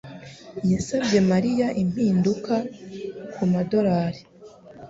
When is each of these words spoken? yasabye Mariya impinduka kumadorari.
yasabye 0.71 1.17
Mariya 1.31 1.67
impinduka 1.81 2.55
kumadorari. 3.33 4.21